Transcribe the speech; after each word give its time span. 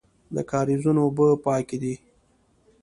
د 0.35 0.37
کاریزونو 0.51 0.99
اوبه 1.05 1.27
پاکې 1.45 1.77
دي 1.83 1.95